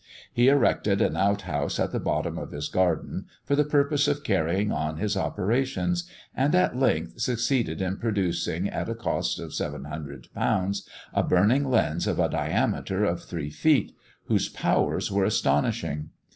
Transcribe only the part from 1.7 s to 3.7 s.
at the bottom of his garden, for the